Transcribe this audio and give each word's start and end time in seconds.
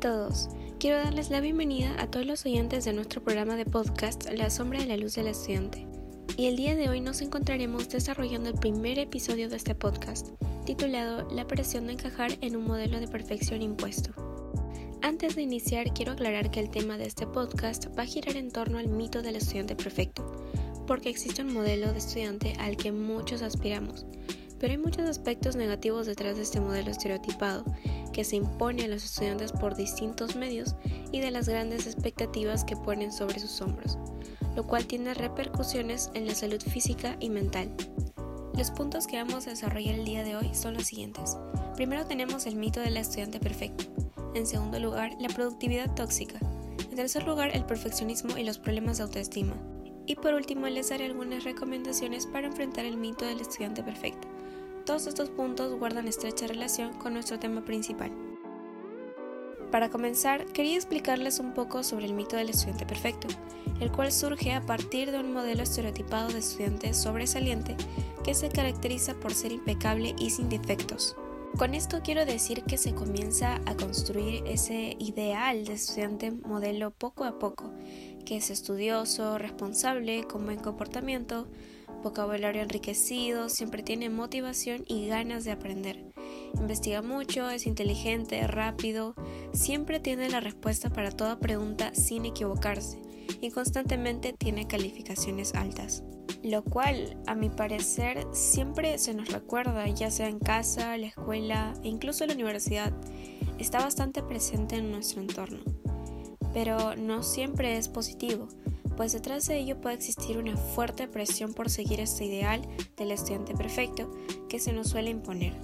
todos, 0.00 0.48
quiero 0.78 0.96
darles 0.96 1.28
la 1.28 1.42
bienvenida 1.42 1.94
a 1.98 2.10
todos 2.10 2.24
los 2.24 2.46
oyentes 2.46 2.86
de 2.86 2.94
nuestro 2.94 3.22
programa 3.22 3.54
de 3.56 3.66
podcast 3.66 4.30
La 4.30 4.48
sombra 4.48 4.78
de 4.78 4.86
la 4.86 4.96
luz 4.96 5.14
del 5.14 5.26
estudiante. 5.26 5.86
Y 6.38 6.46
el 6.46 6.56
día 6.56 6.74
de 6.74 6.88
hoy 6.88 7.02
nos 7.02 7.20
encontraremos 7.20 7.90
desarrollando 7.90 8.48
el 8.48 8.54
primer 8.54 8.98
episodio 8.98 9.50
de 9.50 9.56
este 9.56 9.74
podcast, 9.74 10.28
titulado 10.64 11.28
La 11.30 11.46
presión 11.46 11.86
de 11.86 11.92
encajar 11.92 12.32
en 12.40 12.56
un 12.56 12.64
modelo 12.64 12.98
de 12.98 13.08
perfección 13.08 13.60
impuesto. 13.60 14.12
Antes 15.02 15.36
de 15.36 15.42
iniciar, 15.42 15.92
quiero 15.92 16.12
aclarar 16.12 16.50
que 16.50 16.60
el 16.60 16.70
tema 16.70 16.96
de 16.96 17.04
este 17.04 17.26
podcast 17.26 17.88
va 17.98 18.04
a 18.04 18.06
girar 18.06 18.38
en 18.38 18.50
torno 18.50 18.78
al 18.78 18.88
mito 18.88 19.20
del 19.20 19.36
estudiante 19.36 19.76
perfecto, 19.76 20.24
porque 20.86 21.10
existe 21.10 21.42
un 21.42 21.52
modelo 21.52 21.92
de 21.92 21.98
estudiante 21.98 22.54
al 22.58 22.78
que 22.78 22.90
muchos 22.90 23.42
aspiramos, 23.42 24.06
pero 24.58 24.72
hay 24.72 24.78
muchos 24.78 25.08
aspectos 25.08 25.56
negativos 25.56 26.06
detrás 26.06 26.36
de 26.36 26.42
este 26.42 26.60
modelo 26.60 26.90
estereotipado 26.90 27.64
que 28.12 28.24
se 28.24 28.36
impone 28.36 28.84
a 28.84 28.88
los 28.88 29.04
estudiantes 29.04 29.52
por 29.52 29.76
distintos 29.76 30.36
medios 30.36 30.74
y 31.12 31.20
de 31.20 31.30
las 31.30 31.48
grandes 31.48 31.86
expectativas 31.86 32.64
que 32.64 32.76
ponen 32.76 33.12
sobre 33.12 33.40
sus 33.40 33.60
hombros, 33.60 33.98
lo 34.56 34.66
cual 34.66 34.86
tiene 34.86 35.14
repercusiones 35.14 36.10
en 36.14 36.26
la 36.26 36.34
salud 36.34 36.60
física 36.60 37.16
y 37.20 37.30
mental. 37.30 37.74
Los 38.56 38.70
puntos 38.70 39.06
que 39.06 39.16
vamos 39.16 39.46
a 39.46 39.50
desarrollar 39.50 39.94
el 39.94 40.04
día 40.04 40.24
de 40.24 40.36
hoy 40.36 40.54
son 40.54 40.74
los 40.74 40.86
siguientes. 40.86 41.36
Primero 41.76 42.04
tenemos 42.06 42.46
el 42.46 42.56
mito 42.56 42.80
del 42.80 42.96
estudiante 42.96 43.40
perfecto. 43.40 43.84
En 44.34 44.46
segundo 44.46 44.78
lugar, 44.78 45.12
la 45.18 45.28
productividad 45.28 45.94
tóxica. 45.94 46.38
En 46.90 46.96
tercer 46.96 47.26
lugar, 47.26 47.50
el 47.54 47.64
perfeccionismo 47.64 48.36
y 48.36 48.44
los 48.44 48.58
problemas 48.58 48.98
de 48.98 49.04
autoestima. 49.04 49.54
Y 50.06 50.16
por 50.16 50.34
último, 50.34 50.66
les 50.66 50.90
daré 50.90 51.06
algunas 51.06 51.44
recomendaciones 51.44 52.26
para 52.26 52.48
enfrentar 52.48 52.84
el 52.84 52.96
mito 52.96 53.24
del 53.24 53.40
estudiante 53.40 53.82
perfecto. 53.82 54.28
Todos 54.90 55.06
estos 55.06 55.30
puntos 55.30 55.78
guardan 55.78 56.08
estrecha 56.08 56.48
relación 56.48 56.94
con 56.94 57.12
nuestro 57.12 57.38
tema 57.38 57.64
principal. 57.64 58.10
Para 59.70 59.88
comenzar, 59.88 60.46
quería 60.46 60.74
explicarles 60.74 61.38
un 61.38 61.54
poco 61.54 61.84
sobre 61.84 62.06
el 62.06 62.12
mito 62.12 62.34
del 62.34 62.50
estudiante 62.50 62.86
perfecto, 62.86 63.28
el 63.78 63.92
cual 63.92 64.10
surge 64.10 64.52
a 64.52 64.66
partir 64.66 65.12
de 65.12 65.20
un 65.20 65.32
modelo 65.32 65.62
estereotipado 65.62 66.30
de 66.30 66.40
estudiante 66.40 66.92
sobresaliente 66.92 67.76
que 68.24 68.34
se 68.34 68.48
caracteriza 68.48 69.14
por 69.14 69.32
ser 69.32 69.52
impecable 69.52 70.16
y 70.18 70.30
sin 70.30 70.48
defectos. 70.48 71.14
Con 71.56 71.74
esto 71.74 72.00
quiero 72.02 72.24
decir 72.24 72.64
que 72.64 72.76
se 72.76 72.92
comienza 72.92 73.60
a 73.66 73.76
construir 73.76 74.42
ese 74.44 74.96
ideal 74.98 75.66
de 75.66 75.74
estudiante 75.74 76.32
modelo 76.32 76.90
poco 76.90 77.22
a 77.22 77.38
poco, 77.38 77.72
que 78.24 78.38
es 78.38 78.50
estudioso, 78.50 79.38
responsable, 79.38 80.24
con 80.24 80.44
buen 80.46 80.58
comportamiento, 80.58 81.46
vocabulario 82.02 82.62
enriquecido, 82.62 83.48
siempre 83.48 83.82
tiene 83.82 84.10
motivación 84.10 84.84
y 84.86 85.06
ganas 85.06 85.44
de 85.44 85.52
aprender. 85.52 86.04
Investiga 86.54 87.02
mucho, 87.02 87.48
es 87.50 87.66
inteligente, 87.66 88.46
rápido, 88.46 89.14
siempre 89.52 90.00
tiene 90.00 90.28
la 90.28 90.40
respuesta 90.40 90.90
para 90.90 91.10
toda 91.10 91.38
pregunta 91.38 91.94
sin 91.94 92.24
equivocarse 92.24 93.00
y 93.40 93.50
constantemente 93.50 94.32
tiene 94.32 94.66
calificaciones 94.66 95.54
altas. 95.54 96.02
Lo 96.42 96.64
cual, 96.64 97.18
a 97.26 97.34
mi 97.34 97.50
parecer, 97.50 98.26
siempre 98.32 98.96
se 98.98 99.14
nos 99.14 99.28
recuerda, 99.28 99.86
ya 99.88 100.10
sea 100.10 100.28
en 100.28 100.38
casa, 100.38 100.96
la 100.96 101.08
escuela 101.08 101.74
e 101.82 101.88
incluso 101.88 102.24
la 102.26 102.34
universidad. 102.34 102.92
Está 103.58 103.80
bastante 103.80 104.22
presente 104.22 104.76
en 104.76 104.90
nuestro 104.90 105.20
entorno. 105.20 105.60
Pero 106.54 106.96
no 106.96 107.22
siempre 107.22 107.76
es 107.76 107.88
positivo 107.88 108.48
pues 109.00 109.14
detrás 109.14 109.46
de 109.46 109.56
ello 109.56 109.80
puede 109.80 109.94
existir 109.94 110.36
una 110.36 110.58
fuerte 110.58 111.08
presión 111.08 111.54
por 111.54 111.70
seguir 111.70 112.00
este 112.00 112.26
ideal 112.26 112.60
del 112.98 113.12
estudiante 113.12 113.54
perfecto 113.54 114.10
que 114.46 114.60
se 114.60 114.74
nos 114.74 114.88
suele 114.90 115.08
imponer, 115.08 115.54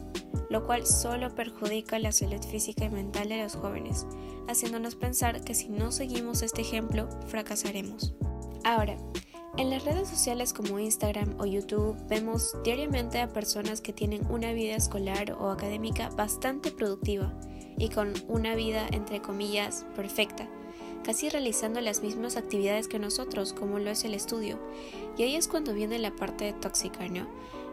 lo 0.48 0.65
cual 0.65 0.87
solo 0.87 1.34
perjudica 1.34 1.98
la 1.98 2.12
salud 2.12 2.43
física 2.43 2.87
y 2.87 2.89
mental 2.89 3.28
de 3.28 3.43
los 3.43 3.55
jóvenes, 3.55 4.06
haciéndonos 4.48 4.95
pensar 4.95 5.45
que 5.45 5.55
si 5.55 5.69
no 5.69 5.93
seguimos 5.93 6.41
este 6.41 6.62
ejemplo, 6.62 7.11
fracasaremos. 7.27 8.15
Ahora, 8.65 8.97
en 9.59 9.69
las 9.69 9.84
redes 9.84 10.09
sociales 10.09 10.55
como 10.55 10.78
Instagram 10.78 11.38
o 11.38 11.44
YouTube 11.44 11.94
vemos 12.09 12.56
diariamente 12.65 13.21
a 13.21 13.34
personas 13.34 13.82
que 13.82 13.93
tienen 13.93 14.27
una 14.31 14.55
vida 14.55 14.77
escolar 14.77 15.32
o 15.32 15.50
académica 15.50 16.09
bastante 16.09 16.71
productiva 16.71 17.38
y 17.77 17.91
con 17.91 18.15
una 18.28 18.55
vida 18.55 18.87
entre 18.93 19.21
comillas 19.21 19.84
perfecta, 19.94 20.49
casi 21.06 21.28
realizando 21.28 21.81
las 21.81 22.03
mismas 22.03 22.37
actividades 22.37 22.89
que 22.89 22.99
nosotros, 22.99 23.53
como 23.53 23.78
lo 23.78 23.91
es 23.91 24.05
el 24.05 24.12
estudio. 24.12 24.59
Y 25.17 25.22
ahí 25.22 25.37
es 25.37 25.47
cuando 25.47 25.72
viene 25.72 26.00
la 26.00 26.11
parte 26.11 26.53
tóxica, 26.53 27.06
¿no? 27.06 27.28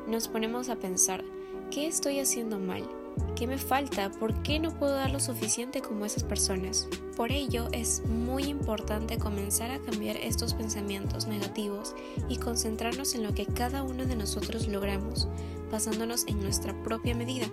Nos 0.07 0.27
ponemos 0.27 0.69
a 0.69 0.75
pensar, 0.75 1.23
¿qué 1.71 1.88
estoy 1.88 2.19
haciendo 2.19 2.59
mal? 2.59 2.88
¿Qué 3.35 3.47
me 3.47 3.57
falta? 3.57 4.11
¿Por 4.11 4.44
qué 4.44 4.59
no 4.59 4.69
puedo 4.77 4.94
dar 4.94 5.09
lo 5.09 5.19
suficiente 5.19 5.81
como 5.81 6.05
esas 6.05 6.23
personas? 6.23 6.88
Por 7.17 7.31
ello 7.31 7.69
es 7.71 8.05
muy 8.05 8.44
importante 8.44 9.17
comenzar 9.17 9.71
a 9.71 9.79
cambiar 9.79 10.17
estos 10.17 10.53
pensamientos 10.53 11.25
negativos 11.25 11.95
y 12.29 12.38
concentrarnos 12.38 13.15
en 13.15 13.23
lo 13.23 13.33
que 13.33 13.47
cada 13.47 13.81
uno 13.81 14.05
de 14.05 14.15
nosotros 14.15 14.67
logramos, 14.67 15.27
basándonos 15.71 16.27
en 16.27 16.39
nuestra 16.39 16.79
propia 16.83 17.15
medida, 17.15 17.47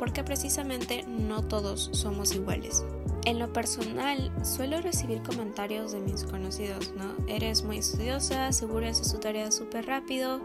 porque 0.00 0.24
precisamente 0.24 1.04
no 1.04 1.46
todos 1.46 1.90
somos 1.92 2.34
iguales. 2.34 2.84
En 3.24 3.38
lo 3.38 3.52
personal, 3.52 4.32
suelo 4.44 4.80
recibir 4.80 5.22
comentarios 5.22 5.92
de 5.92 6.00
mis 6.00 6.24
conocidos, 6.24 6.92
¿no? 6.96 7.14
Eres 7.28 7.62
muy 7.62 7.78
estudiosa, 7.78 8.50
seguro 8.50 8.88
haces 8.88 9.12
tu 9.12 9.20
tarea 9.20 9.52
súper 9.52 9.86
rápido, 9.86 10.40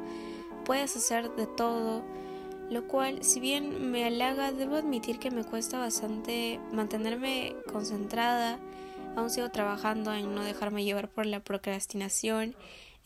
puedes 0.63 0.95
hacer 0.95 1.31
de 1.31 1.47
todo, 1.47 2.03
lo 2.69 2.87
cual, 2.87 3.23
si 3.23 3.39
bien 3.39 3.91
me 3.91 4.05
halaga, 4.05 4.51
debo 4.51 4.75
admitir 4.75 5.17
que 5.17 5.31
me 5.31 5.43
cuesta 5.43 5.79
bastante 5.79 6.59
mantenerme 6.71 7.55
concentrada, 7.71 8.59
aún 9.15 9.31
sigo 9.31 9.49
trabajando 9.49 10.13
en 10.13 10.35
no 10.35 10.43
dejarme 10.43 10.83
llevar 10.83 11.09
por 11.09 11.25
la 11.25 11.39
procrastinación, 11.39 12.55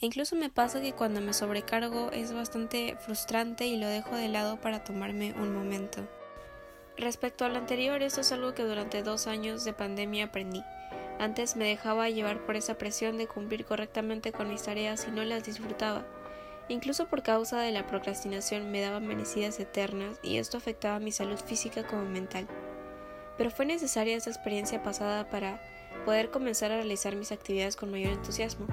e 0.01 0.05
incluso 0.05 0.35
me 0.35 0.49
pasa 0.49 0.81
que 0.81 0.91
cuando 0.91 1.21
me 1.21 1.31
sobrecargo 1.31 2.11
es 2.11 2.33
bastante 2.33 2.97
frustrante 2.99 3.67
y 3.67 3.77
lo 3.77 3.87
dejo 3.87 4.17
de 4.17 4.27
lado 4.27 4.59
para 4.59 4.83
tomarme 4.83 5.33
un 5.33 5.53
momento. 5.53 6.05
Respecto 6.97 7.45
a 7.45 7.49
lo 7.49 7.57
anterior, 7.57 8.01
esto 8.01 8.21
es 8.21 8.31
algo 8.31 8.53
que 8.53 8.63
durante 8.63 9.01
dos 9.01 9.27
años 9.27 9.63
de 9.63 9.73
pandemia 9.73 10.25
aprendí. 10.25 10.63
Antes 11.19 11.55
me 11.55 11.65
dejaba 11.67 12.09
llevar 12.09 12.45
por 12.45 12.55
esa 12.55 12.77
presión 12.77 13.17
de 13.17 13.27
cumplir 13.27 13.65
correctamente 13.65 14.31
con 14.31 14.49
mis 14.49 14.63
tareas 14.63 15.07
y 15.07 15.11
no 15.11 15.23
las 15.23 15.43
disfrutaba. 15.43 16.05
Incluso 16.67 17.07
por 17.07 17.21
causa 17.21 17.59
de 17.59 17.71
la 17.71 17.85
procrastinación 17.87 18.71
me 18.71 18.81
daban 18.81 19.07
merecidas 19.07 19.59
eternas 19.59 20.19
y 20.23 20.37
esto 20.37 20.57
afectaba 20.57 20.99
mi 20.99 21.11
salud 21.11 21.37
física 21.37 21.85
como 21.85 22.05
mental. 22.05 22.47
Pero 23.37 23.51
fue 23.51 23.65
necesaria 23.65 24.15
esa 24.15 24.29
experiencia 24.29 24.83
pasada 24.83 25.29
para 25.29 25.61
poder 26.05 26.31
comenzar 26.31 26.71
a 26.71 26.77
realizar 26.77 27.15
mis 27.15 27.31
actividades 27.31 27.75
con 27.75 27.91
mayor 27.91 28.13
entusiasmo, 28.13 28.67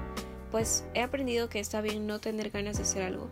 pues 0.50 0.84
he 0.94 1.02
aprendido 1.02 1.48
que 1.48 1.60
está 1.60 1.80
bien 1.80 2.06
no 2.06 2.20
tener 2.20 2.50
ganas 2.50 2.76
de 2.76 2.84
hacer 2.84 3.02
algo. 3.02 3.28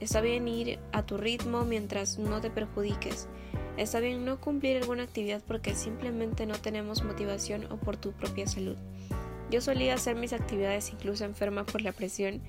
Está 0.00 0.20
bien 0.20 0.46
ir 0.48 0.78
a 0.92 1.04
tu 1.04 1.16
ritmo 1.16 1.64
mientras 1.64 2.18
no 2.18 2.40
te 2.40 2.50
perjudiques. 2.50 3.28
Está 3.76 4.00
bien 4.00 4.24
no 4.24 4.40
cumplir 4.40 4.78
alguna 4.78 5.02
actividad 5.02 5.42
porque 5.46 5.74
simplemente 5.74 6.46
no 6.46 6.54
tenemos 6.54 7.04
motivación 7.04 7.70
o 7.70 7.76
por 7.76 7.96
tu 7.96 8.12
propia 8.12 8.46
salud. 8.46 8.76
Yo 9.50 9.60
solía 9.60 9.94
hacer 9.94 10.16
mis 10.16 10.32
actividades 10.32 10.90
incluso 10.92 11.24
enferma 11.24 11.64
por 11.64 11.82
la 11.82 11.92
presión 11.92 12.40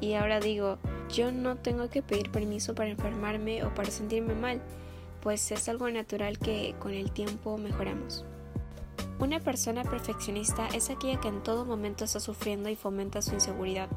y 0.00 0.14
ahora 0.14 0.40
digo, 0.40 0.78
yo 1.12 1.32
no 1.32 1.56
tengo 1.56 1.90
que 1.90 2.02
pedir 2.02 2.30
permiso 2.30 2.74
para 2.74 2.90
enfermarme 2.90 3.64
o 3.64 3.74
para 3.74 3.90
sentirme 3.90 4.34
mal, 4.34 4.62
pues 5.20 5.50
es 5.50 5.68
algo 5.68 5.90
natural 5.90 6.38
que 6.38 6.74
con 6.78 6.94
el 6.94 7.10
tiempo 7.10 7.58
mejoramos. 7.58 8.24
Una 9.18 9.40
persona 9.40 9.82
perfeccionista 9.82 10.68
es 10.68 10.90
aquella 10.90 11.20
que 11.20 11.26
en 11.26 11.42
todo 11.42 11.64
momento 11.64 12.04
está 12.04 12.20
sufriendo 12.20 12.68
y 12.68 12.76
fomenta 12.76 13.20
su 13.20 13.34
inseguridad, 13.34 13.88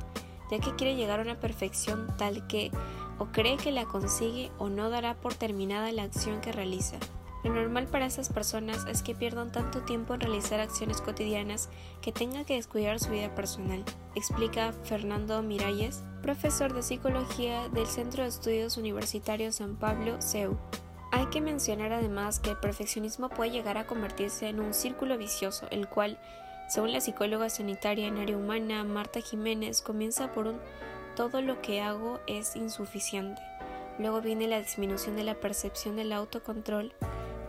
ya 0.52 0.60
que 0.60 0.76
quiere 0.76 0.96
llegar 0.96 1.20
a 1.20 1.24
una 1.24 1.40
perfección 1.40 2.08
tal 2.18 2.46
que 2.48 2.70
o 3.18 3.26
cree 3.28 3.58
que 3.58 3.72
la 3.72 3.86
consigue 3.86 4.52
o 4.58 4.70
no 4.70 4.90
dará 4.90 5.16
por 5.16 5.34
terminada 5.34 5.92
la 5.92 6.04
acción 6.04 6.42
que 6.42 6.52
realiza. 6.52 6.98
Lo 7.44 7.54
normal 7.54 7.88
para 7.88 8.06
esas 8.06 8.30
personas 8.30 8.86
es 8.88 9.02
que 9.02 9.16
pierdan 9.16 9.52
tanto 9.52 9.82
tiempo 9.82 10.14
en 10.14 10.22
realizar 10.22 10.60
acciones 10.60 11.02
cotidianas 11.02 11.70
que 12.02 12.12
tengan 12.12 12.46
que 12.46 12.56
descuidar 12.56 13.00
su 13.00 13.10
vida 13.10 13.34
personal, 13.34 13.84
explica 14.14 14.74
Fernando 14.84 15.42
Miralles, 15.42 16.04
profesor 16.22 16.74
de 16.74 16.84
psicología 16.84 17.68
del 17.70 17.88
Centro 17.88 18.24
de 18.24 18.30
Estudios 18.30 18.78
Universitarios 18.78 19.56
San 19.56 19.76
Pablo, 19.76 20.22
CEU. 20.22 20.56
Hay 21.12 21.26
que 21.28 21.42
mencionar 21.42 21.92
además 21.92 22.40
que 22.40 22.52
el 22.52 22.58
perfeccionismo 22.58 23.30
puede 23.30 23.52
llegar 23.52 23.78
a 23.78 23.88
convertirse 23.88 24.48
en 24.48 24.60
un 24.60 24.74
círculo 24.74 25.18
vicioso, 25.18 25.68
el 25.72 25.90
cual, 25.90 26.20
según 26.72 26.94
la 26.94 27.02
psicóloga 27.02 27.50
sanitaria 27.50 28.08
en 28.08 28.18
área 28.18 28.38
humana 28.38 28.86
Marta 28.86 29.20
Jiménez, 29.20 29.82
comienza 29.82 30.32
por 30.32 30.48
un 30.48 30.58
todo 31.18 31.42
lo 31.42 31.62
que 31.62 31.82
hago 31.82 32.22
es 32.28 32.56
insuficiente. 32.56 33.42
Luego 34.00 34.22
viene 34.22 34.48
la 34.48 34.62
disminución 34.62 35.18
de 35.18 35.26
la 35.26 35.36
percepción 35.36 35.98
del 35.98 36.14
autocontrol, 36.14 36.94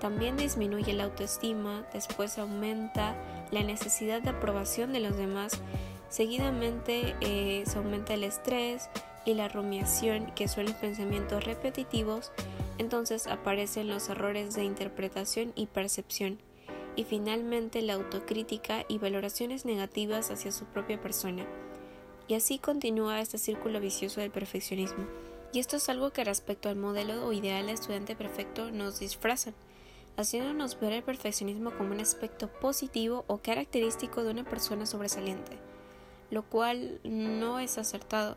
también 0.01 0.37
disminuye 0.37 0.93
la 0.93 1.05
autoestima, 1.05 1.87
después 1.93 2.37
aumenta 2.37 3.15
la 3.53 3.63
necesidad 3.63 4.21
de 4.23 4.31
aprobación 4.31 4.93
de 4.93 4.99
los 4.99 5.17
demás, 5.17 5.53
seguidamente 6.09 7.15
eh, 7.21 7.63
se 7.65 7.79
aumenta 7.79 8.15
el 8.15 8.25
estrés 8.25 8.91
y 9.25 9.35
la 9.35 9.47
rumiación, 9.47 10.33
que 10.35 10.49
son 10.49 10.65
los 10.65 10.75
pensamientos 10.75 11.45
repetitivos, 11.45 12.33
entonces 12.79 13.29
aparecen 13.29 13.87
los 13.87 14.09
errores 14.09 14.55
de 14.55 14.65
interpretación 14.65 15.53
y 15.55 15.67
percepción, 15.67 16.41
y 16.97 17.05
finalmente 17.05 17.83
la 17.83 17.94
autocrítica 17.94 18.85
y 18.89 18.99
valoraciones 18.99 19.65
negativas 19.65 20.31
hacia 20.31 20.53
su 20.53 20.65
propia 20.67 21.00
persona. 21.00 21.47
Y 22.29 22.35
así 22.35 22.59
continúa 22.59 23.21
este 23.21 23.39
círculo 23.39 23.81
vicioso 23.81 24.21
del 24.21 24.31
perfeccionismo. 24.31 25.06
Y 25.53 25.59
esto 25.59 25.77
es 25.77 25.89
algo 25.89 26.11
que 26.11 26.25
respecto 26.25 26.69
al 26.69 26.77
modelo 26.77 27.27
o 27.27 27.33
ideal 27.33 27.67
de 27.67 27.73
estudiante 27.73 28.17
perfecto 28.17 28.71
nos 28.71 29.00
disfrazan, 29.00 29.55
haciéndonos 30.17 30.79
ver 30.81 30.93
el 30.93 31.03
perfeccionismo 31.03 31.73
como 31.73 31.93
un 31.93 32.00
aspecto 32.00 32.49
positivo 32.49 33.25
o 33.27 33.38
característico 33.38 34.23
de 34.25 34.31
una 34.31 34.45
persona 34.45 34.87
sobresaliente, 34.87 35.59
lo 36.31 36.43
cual 36.43 37.00
no 37.05 37.59
es 37.59 37.77
acertado, 37.79 38.37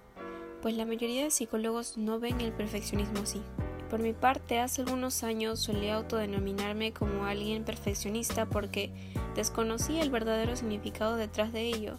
pues 0.62 0.76
la 0.76 0.86
mayoría 0.86 1.24
de 1.24 1.32
psicólogos 1.32 1.98
no 1.98 2.20
ven 2.20 2.42
el 2.42 2.52
perfeccionismo 2.52 3.20
así. 3.20 3.42
Por 3.96 4.04
mi 4.04 4.12
parte, 4.12 4.60
hace 4.60 4.82
algunos 4.82 5.24
años 5.24 5.62
solía 5.62 5.96
autodenominarme 5.96 6.92
como 6.92 7.24
alguien 7.24 7.64
perfeccionista 7.64 8.46
porque 8.46 8.92
desconocía 9.36 10.04
el 10.04 10.10
verdadero 10.10 10.54
significado 10.58 11.16
detrás 11.16 11.54
de 11.54 11.62
ello, 11.62 11.96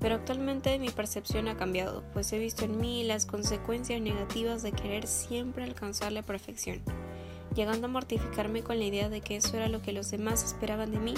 pero 0.00 0.16
actualmente 0.16 0.80
mi 0.80 0.90
percepción 0.90 1.46
ha 1.46 1.56
cambiado, 1.56 2.02
pues 2.12 2.32
he 2.32 2.40
visto 2.40 2.64
en 2.64 2.80
mí 2.80 3.04
las 3.04 3.24
consecuencias 3.24 4.00
negativas 4.00 4.64
de 4.64 4.72
querer 4.72 5.06
siempre 5.06 5.62
alcanzar 5.62 6.10
la 6.10 6.22
perfección, 6.22 6.80
llegando 7.54 7.86
a 7.86 7.90
mortificarme 7.90 8.64
con 8.64 8.80
la 8.80 8.86
idea 8.86 9.08
de 9.08 9.20
que 9.20 9.36
eso 9.36 9.56
era 9.56 9.68
lo 9.68 9.80
que 9.80 9.92
los 9.92 10.10
demás 10.10 10.42
esperaban 10.42 10.90
de 10.90 10.98
mí 10.98 11.14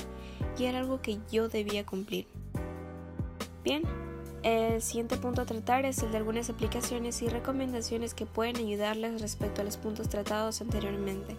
y 0.58 0.66
era 0.66 0.80
algo 0.80 1.00
que 1.00 1.16
yo 1.32 1.48
debía 1.48 1.86
cumplir. 1.86 2.26
Bien, 3.64 3.84
el 4.42 4.80
siguiente 4.80 5.16
punto 5.16 5.42
a 5.42 5.46
tratar 5.46 5.84
es 5.84 6.02
el 6.02 6.12
de 6.12 6.18
algunas 6.18 6.48
aplicaciones 6.48 7.20
y 7.22 7.28
recomendaciones 7.28 8.14
que 8.14 8.26
pueden 8.26 8.56
ayudarles 8.56 9.20
respecto 9.20 9.60
a 9.60 9.64
los 9.64 9.76
puntos 9.76 10.08
tratados 10.08 10.60
anteriormente. 10.60 11.36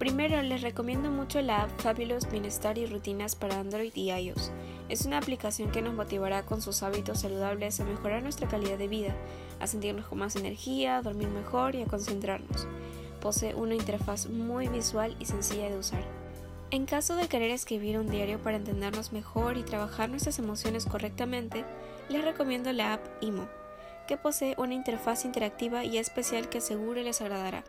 Primero, 0.00 0.40
les 0.40 0.62
recomiendo 0.62 1.10
mucho 1.10 1.42
la 1.42 1.62
app 1.62 1.80
Fabulous 1.80 2.30
Bienestar 2.30 2.78
y 2.78 2.86
Rutinas 2.86 3.36
para 3.36 3.60
Android 3.60 3.92
y 3.94 4.10
iOS. 4.10 4.50
Es 4.88 5.04
una 5.04 5.18
aplicación 5.18 5.70
que 5.70 5.82
nos 5.82 5.92
motivará 5.92 6.42
con 6.42 6.62
sus 6.62 6.82
hábitos 6.82 7.20
saludables 7.20 7.78
a 7.78 7.84
mejorar 7.84 8.22
nuestra 8.22 8.48
calidad 8.48 8.78
de 8.78 8.88
vida, 8.88 9.14
a 9.60 9.66
sentirnos 9.66 10.06
con 10.06 10.18
más 10.18 10.36
energía, 10.36 10.96
a 10.96 11.02
dormir 11.02 11.28
mejor 11.28 11.74
y 11.74 11.82
a 11.82 11.86
concentrarnos. 11.86 12.66
Posee 13.20 13.54
una 13.54 13.74
interfaz 13.74 14.28
muy 14.28 14.68
visual 14.68 15.14
y 15.20 15.26
sencilla 15.26 15.68
de 15.68 15.76
usar. 15.76 16.02
En 16.70 16.86
caso 16.86 17.14
de 17.14 17.28
querer 17.28 17.50
escribir 17.50 17.98
un 17.98 18.08
diario 18.08 18.38
para 18.38 18.56
entendernos 18.56 19.12
mejor 19.12 19.58
y 19.58 19.64
trabajar 19.64 20.08
nuestras 20.08 20.38
emociones 20.38 20.86
correctamente, 20.86 21.64
les 22.10 22.24
recomiendo 22.24 22.72
la 22.72 22.94
app 22.94 23.06
Imo, 23.20 23.48
que 24.06 24.16
posee 24.16 24.54
una 24.58 24.74
interfaz 24.74 25.24
interactiva 25.24 25.84
y 25.84 25.96
especial 25.96 26.48
que 26.48 26.60
seguro 26.60 27.00
les 27.00 27.20
agradará. 27.20 27.64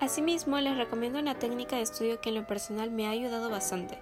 Asimismo, 0.00 0.58
les 0.58 0.76
recomiendo 0.76 1.18
una 1.18 1.38
técnica 1.38 1.76
de 1.76 1.82
estudio 1.82 2.20
que 2.20 2.28
en 2.28 2.34
lo 2.34 2.46
personal 2.46 2.90
me 2.90 3.06
ha 3.06 3.10
ayudado 3.10 3.48
bastante. 3.50 3.98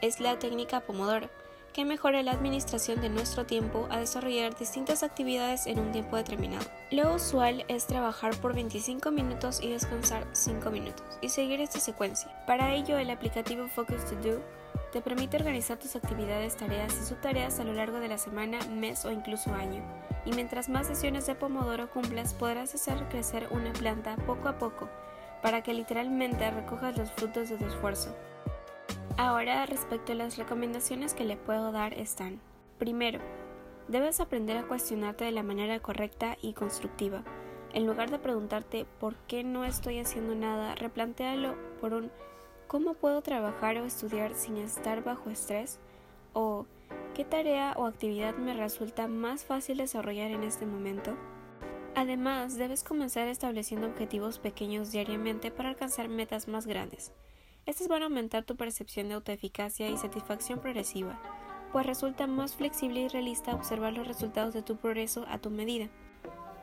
Es 0.00 0.20
la 0.20 0.38
técnica 0.38 0.80
Pomodoro, 0.80 1.28
que 1.72 1.84
mejora 1.84 2.22
la 2.22 2.32
administración 2.32 3.00
de 3.00 3.10
nuestro 3.10 3.46
tiempo 3.46 3.86
a 3.90 4.00
desarrollar 4.00 4.56
distintas 4.56 5.02
actividades 5.02 5.66
en 5.66 5.78
un 5.78 5.92
tiempo 5.92 6.16
determinado. 6.16 6.64
Lo 6.90 7.14
usual 7.14 7.64
es 7.68 7.86
trabajar 7.86 8.34
por 8.36 8.54
25 8.54 9.10
minutos 9.10 9.60
y 9.62 9.70
descansar 9.70 10.26
5 10.32 10.70
minutos, 10.70 11.04
y 11.20 11.28
seguir 11.28 11.60
esta 11.60 11.78
secuencia. 11.78 12.30
Para 12.46 12.74
ello, 12.74 12.98
el 12.98 13.10
aplicativo 13.10 13.68
Focus 13.68 14.04
To 14.06 14.16
Do 14.16 14.42
te 14.92 15.00
permite 15.00 15.36
organizar 15.36 15.78
tus 15.78 15.96
actividades, 15.96 16.56
tareas 16.56 16.94
y 17.00 17.04
subtareas 17.04 17.60
a 17.60 17.64
lo 17.64 17.72
largo 17.72 18.00
de 18.00 18.08
la 18.08 18.18
semana, 18.18 18.58
mes 18.70 19.04
o 19.04 19.10
incluso 19.10 19.52
año. 19.54 19.82
Y 20.24 20.32
mientras 20.32 20.68
más 20.68 20.86
sesiones 20.86 21.26
de 21.26 21.34
Pomodoro 21.34 21.90
cumplas, 21.90 22.34
podrás 22.34 22.74
hacer 22.74 23.08
crecer 23.08 23.48
una 23.50 23.72
planta 23.72 24.16
poco 24.26 24.48
a 24.48 24.58
poco, 24.58 24.88
para 25.42 25.62
que 25.62 25.74
literalmente 25.74 26.50
recojas 26.50 26.96
los 26.98 27.10
frutos 27.12 27.48
de 27.48 27.56
tu 27.56 27.64
esfuerzo. 27.66 28.14
Ahora, 29.16 29.64
respecto 29.66 30.12
a 30.12 30.16
las 30.16 30.36
recomendaciones 30.36 31.14
que 31.14 31.24
le 31.24 31.36
puedo 31.36 31.72
dar 31.72 31.94
están. 31.94 32.40
Primero, 32.78 33.20
debes 33.88 34.20
aprender 34.20 34.56
a 34.56 34.66
cuestionarte 34.66 35.24
de 35.24 35.32
la 35.32 35.42
manera 35.42 35.78
correcta 35.80 36.36
y 36.40 36.54
constructiva. 36.54 37.22
En 37.72 37.86
lugar 37.86 38.10
de 38.10 38.18
preguntarte 38.18 38.86
por 38.98 39.14
qué 39.28 39.44
no 39.44 39.64
estoy 39.64 40.00
haciendo 40.00 40.34
nada, 40.34 40.74
replantéalo 40.74 41.54
por 41.80 41.94
un 41.94 42.10
¿cómo 42.70 42.94
puedo 42.94 43.20
trabajar 43.20 43.78
o 43.78 43.84
estudiar 43.84 44.36
sin 44.36 44.56
estar 44.56 45.02
bajo 45.02 45.28
estrés? 45.28 45.80
o 46.34 46.66
¿qué 47.16 47.24
tarea 47.24 47.74
o 47.76 47.84
actividad 47.84 48.36
me 48.36 48.54
resulta 48.54 49.08
más 49.08 49.44
fácil 49.44 49.78
desarrollar 49.78 50.30
en 50.30 50.44
este 50.44 50.66
momento? 50.66 51.16
Además, 51.96 52.56
debes 52.56 52.84
comenzar 52.84 53.26
estableciendo 53.26 53.88
objetivos 53.88 54.38
pequeños 54.38 54.92
diariamente 54.92 55.50
para 55.50 55.70
alcanzar 55.70 56.08
metas 56.08 56.46
más 56.46 56.68
grandes. 56.68 57.10
Estos 57.66 57.88
van 57.88 58.02
a 58.02 58.04
aumentar 58.04 58.44
tu 58.44 58.54
percepción 58.54 59.08
de 59.08 59.14
autoeficacia 59.14 59.90
y 59.90 59.96
satisfacción 59.96 60.60
progresiva, 60.60 61.20
pues 61.72 61.84
resulta 61.84 62.28
más 62.28 62.54
flexible 62.54 63.00
y 63.00 63.08
realista 63.08 63.52
observar 63.52 63.94
los 63.94 64.06
resultados 64.06 64.54
de 64.54 64.62
tu 64.62 64.76
progreso 64.76 65.24
a 65.28 65.38
tu 65.38 65.50
medida. 65.50 65.88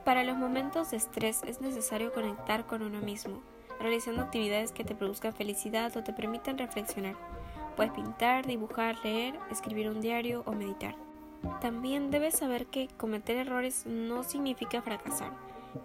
Para 0.06 0.24
los 0.24 0.38
momentos 0.38 0.92
de 0.92 0.98
estrés 0.98 1.44
es 1.44 1.60
necesario 1.60 2.14
conectar 2.14 2.66
con 2.66 2.82
uno 2.82 3.02
mismo, 3.02 3.42
realizando 3.80 4.22
actividades 4.22 4.72
que 4.72 4.84
te 4.84 4.96
produzcan 4.96 5.34
felicidad 5.34 5.96
o 5.96 6.04
te 6.04 6.14
permitan 6.14 6.58
reflexionar. 6.58 7.16
Puedes 7.76 7.94
pintar, 7.94 8.46
dibujar, 8.46 8.98
leer, 9.04 9.36
escribir 9.52 9.90
un 9.90 10.02
diario 10.02 10.44
o 10.46 10.54
meditar. 10.54 10.96
También 11.62 12.10
debes 12.12 12.36
saber 12.36 12.66
que 12.66 12.88
cometer 12.98 13.38
errores 13.38 13.86
no 13.86 14.24
significa 14.24 14.82
fracasar, 14.82 15.32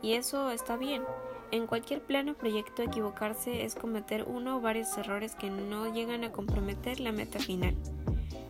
y 0.00 0.14
eso 0.14 0.50
está 0.50 0.76
bien. 0.76 1.02
En 1.50 1.66
cualquier 1.66 2.00
plano 2.00 2.32
o 2.32 2.34
proyecto 2.34 2.82
equivocarse 2.82 3.64
es 3.64 3.74
cometer 3.74 4.24
uno 4.26 4.56
o 4.56 4.60
varios 4.60 4.96
errores 4.96 5.34
que 5.34 5.50
no 5.50 5.92
llegan 5.92 6.24
a 6.24 6.32
comprometer 6.32 6.98
la 6.98 7.12
meta 7.12 7.38
final, 7.38 7.76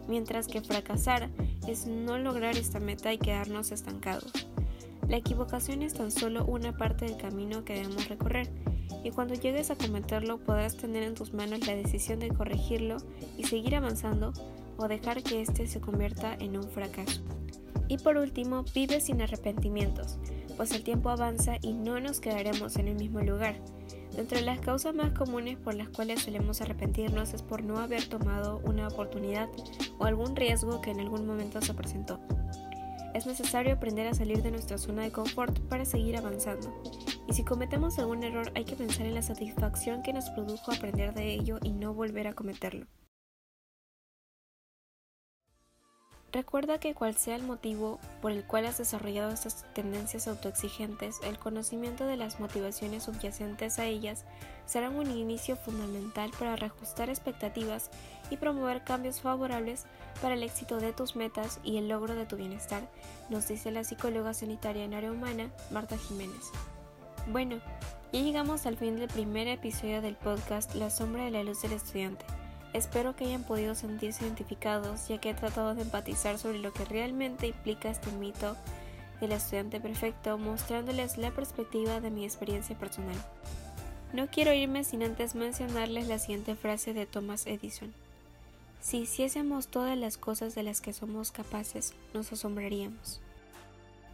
mientras 0.06 0.46
que 0.46 0.60
fracasar 0.60 1.28
es 1.66 1.86
no 1.86 2.18
lograr 2.18 2.56
esta 2.56 2.78
meta 2.78 3.12
y 3.12 3.18
quedarnos 3.18 3.72
estancados. 3.72 4.32
La 5.08 5.16
equivocación 5.16 5.82
es 5.82 5.94
tan 5.94 6.12
solo 6.12 6.44
una 6.44 6.76
parte 6.76 7.06
del 7.06 7.16
camino 7.16 7.64
que 7.64 7.74
debemos 7.74 8.08
recorrer, 8.08 8.48
y 9.04 9.10
cuando 9.10 9.34
llegues 9.34 9.70
a 9.70 9.76
cometerlo 9.76 10.38
podrás 10.38 10.76
tener 10.76 11.02
en 11.02 11.14
tus 11.14 11.32
manos 11.32 11.66
la 11.66 11.75
decisión 11.75 12.20
de 12.20 12.31
corregirlo 12.31 12.99
y 13.37 13.44
seguir 13.44 13.76
avanzando 13.76 14.32
o 14.76 14.88
dejar 14.88 15.22
que 15.22 15.40
éste 15.40 15.66
se 15.66 15.81
convierta 15.81 16.34
en 16.38 16.56
un 16.56 16.69
fracaso. 16.69 17.22
Y 17.88 17.99
por 17.99 18.16
último, 18.16 18.64
vive 18.75 19.00
sin 19.00 19.20
arrepentimientos 19.20 20.19
pues 20.56 20.72
el 20.72 20.82
tiempo 20.82 21.10
avanza 21.10 21.56
y 21.60 21.72
no 21.72 21.99
nos 22.00 22.20
quedaremos 22.20 22.76
en 22.76 22.88
el 22.88 22.94
mismo 22.94 23.20
lugar. 23.20 23.56
Dentro 24.14 24.38
de 24.38 24.44
las 24.44 24.60
causas 24.60 24.94
más 24.94 25.12
comunes 25.12 25.56
por 25.56 25.74
las 25.74 25.88
cuales 25.88 26.22
solemos 26.22 26.60
arrepentirnos 26.60 27.32
es 27.32 27.43
por 27.43 27.62
no 27.62 27.79
haber 27.79 28.06
tomado 28.06 28.60
una 28.65 28.88
oportunidad 28.88 29.48
o 29.98 30.05
algún 30.05 30.36
riesgo 30.36 30.81
que 30.81 30.91
en 30.91 31.00
algún 31.00 31.26
momento 31.26 31.60
se 31.62 31.74
presentó. 31.74 32.20
Es 33.15 33.26
necesario 33.26 33.74
aprender 33.74 34.06
a 34.06 34.15
salir 34.15 34.43
de 34.43 34.50
nuestra 34.50 34.79
zona 34.79 35.03
de 35.03 35.12
confort 35.12 35.58
para 35.60 35.84
seguir 35.84 36.17
avanzando. 36.17 36.72
Y 37.29 37.34
si 37.34 37.44
cometemos 37.44 37.98
algún 37.98 38.22
error 38.24 38.52
hay 38.55 38.64
que 38.64 38.76
pensar 38.76 39.06
en 39.06 39.14
la 39.14 39.22
satisfacción 39.22 40.02
que 40.02 40.12
nos 40.12 40.31
produjo 40.31 40.72
aprender 40.72 41.14
de 41.14 41.32
ello 41.32 41.58
y 41.62 41.72
no 41.72 41.94
volver 41.94 42.26
a 42.26 42.34
cometerlo. 42.34 42.86
Recuerda 46.32 46.79
que 46.79 46.94
cual 46.94 47.14
sea 47.14 47.36
el 47.36 47.43
motivo 47.43 48.00
por 48.22 48.32
el 48.32 48.43
cual 48.46 48.64
has 48.64 48.79
desarrollado 48.79 49.31
estas 49.31 49.67
tendencias 49.74 50.26
autoexigentes, 50.26 51.20
el 51.24 51.38
conocimiento 51.38 52.06
de 52.06 52.17
las 52.17 52.41
motivaciones 52.41 53.02
subyacentes 53.02 53.79
a 53.79 53.84
ellas 53.84 54.24
será 54.64 54.88
un 54.88 55.10
inicio 55.10 55.56
fundamental 55.56 56.31
para 56.38 56.56
reajustar 56.56 57.10
expectativas 57.10 57.91
y 58.31 58.38
promover 58.38 58.82
cambios 58.82 59.20
favorables 59.20 59.84
para 60.22 60.32
el 60.32 60.43
éxito 60.43 60.79
de 60.79 60.94
tus 60.94 61.17
metas 61.17 61.60
y 61.64 61.76
el 61.76 61.88
logro 61.88 62.14
de 62.14 62.24
tu 62.24 62.36
bienestar, 62.36 62.88
nos 63.29 63.46
dice 63.46 63.70
la 63.70 63.84
psicóloga 63.84 64.32
sanitaria 64.32 64.84
en 64.84 64.94
área 64.94 65.12
humana, 65.12 65.50
Marta 65.70 65.98
Jiménez. 65.98 66.50
Bueno, 67.29 67.60
ya 68.12 68.20
llegamos 68.20 68.67
al 68.67 68.76
fin 68.76 68.96
del 68.96 69.08
primer 69.08 69.46
episodio 69.46 70.02
del 70.02 70.17
podcast 70.17 70.74
La 70.74 70.91
sombra 70.91 71.24
de 71.24 71.31
la 71.31 71.44
luz 71.44 71.62
del 71.62 71.72
estudiante. 71.72 72.24
Espero 72.72 73.14
que 73.14 73.26
hayan 73.26 73.44
podido 73.44 73.76
sentirse 73.76 74.24
identificados 74.24 75.06
ya 75.06 75.19
que 75.19 75.31
he 75.31 75.34
tratado 75.34 75.76
de 75.76 75.82
empatizar 75.82 76.36
sobre 76.38 76.58
lo 76.58 76.72
que 76.72 76.84
realmente 76.84 77.46
implica 77.46 77.91
este 77.91 78.10
mito 78.10 78.56
del 79.20 79.31
estudiante 79.31 79.79
perfecto 79.79 80.36
mostrándoles 80.36 81.17
la 81.17 81.31
perspectiva 81.31 82.00
de 82.00 82.10
mi 82.10 82.24
experiencia 82.24 82.76
personal. 82.76 83.17
No 84.12 84.26
quiero 84.26 84.52
irme 84.52 84.82
sin 84.82 85.05
antes 85.05 85.36
mencionarles 85.36 86.08
la 86.08 86.19
siguiente 86.19 86.56
frase 86.56 86.93
de 86.93 87.06
Thomas 87.06 87.46
Edison. 87.46 87.94
Si 88.81 88.98
hiciésemos 88.98 89.69
todas 89.69 89.96
las 89.96 90.19
cosas 90.19 90.56
de 90.56 90.64
las 90.64 90.81
que 90.81 90.93
somos 90.93 91.31
capaces, 91.31 91.94
nos 92.12 92.32
asombraríamos. 92.32 93.21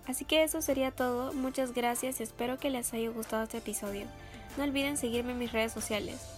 Así 0.09 0.25
que 0.25 0.43
eso 0.43 0.63
sería 0.63 0.91
todo, 0.91 1.35
muchas 1.35 1.75
gracias 1.75 2.19
y 2.19 2.23
espero 2.23 2.59
que 2.59 2.71
les 2.71 2.95
haya 2.95 3.11
gustado 3.11 3.43
este 3.43 3.59
episodio. 3.59 4.07
No 4.57 4.65
olviden 4.65 4.97
seguirme 4.97 5.33
en 5.33 5.39
mis 5.39 5.53
redes 5.53 5.71
sociales. 5.71 6.38